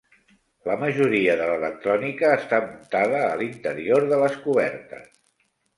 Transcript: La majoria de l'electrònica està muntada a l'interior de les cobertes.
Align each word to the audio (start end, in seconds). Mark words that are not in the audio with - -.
La 0.69 0.77
majoria 0.83 1.35
de 1.41 1.49
l'electrònica 1.51 2.33
està 2.39 2.63
muntada 2.65 3.23
a 3.27 3.31
l'interior 3.45 4.13
de 4.15 4.23
les 4.27 4.45
cobertes. 4.49 5.11